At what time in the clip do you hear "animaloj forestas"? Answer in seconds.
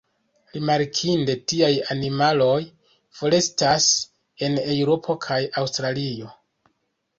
1.95-3.93